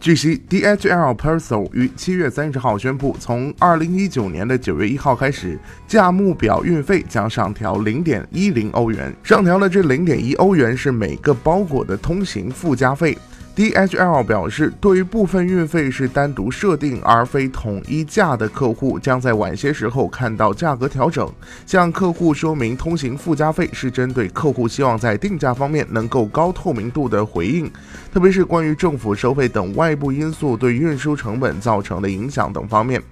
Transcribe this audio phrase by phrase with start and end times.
[0.00, 9.14] 据悉，DHL Parcel 于七月三十号宣布，从二零一九年的九月一号开始，价目表运费将上调零点一零欧元。
[9.22, 13.16] 上调了这零点一欧元是每个包裹的通行附加费。
[13.60, 21.30] DHL 表示，对于部分运费是单独设定而非统一价的客户，将在晚些时候看到价格调整。
[21.66, 27.70] 向客户说明通行附加费是针对客户希望在定价方面能够高透明度的回应，
[28.10, 33.02] 特别是关于政府收费等外部因素对运输成本造成的影响等方面。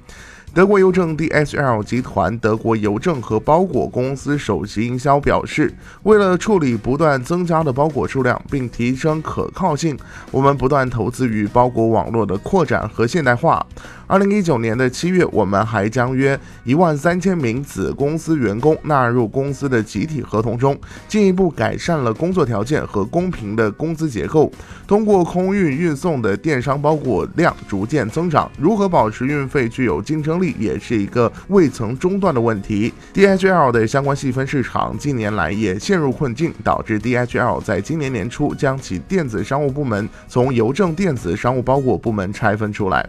[0.59, 9.97] 德国邮政 DHL 集团德国邮政和包裹公司首席营销表示，为了处理不断增加的包裹数量并提升可靠性，
[10.33, 13.64] 我们不断投资于包裹网络的扩展和现代化。
[14.09, 24.51] 二零一九年的七月，我们还将约一万三千名子公司员工纳入公司的集体合同中，进一步改善了工作条件和公平的工资结构。
[24.89, 32.93] 通过空运运送的电商包裹量逐渐增长，如何保持运费具有竞争力，也是一个未曾中断的问题。
[33.15, 43.09] DHL 的相关细分市场近年来也陷入困境，导致 DHL 在今年年初将其电子商务部门从邮政电子商务包裹部门拆分出来。